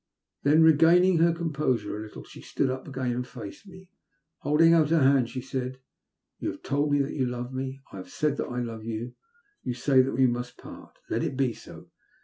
[0.41, 3.91] Then, regaining her composure a little, she stood up again and faced me.
[4.39, 5.77] Holding out her hand, she said:"
[6.39, 7.81] You have told me that you love me.
[7.91, 9.13] I have said that I love you.
[9.61, 10.97] You say that we must part.
[11.11, 11.91] Let it be so.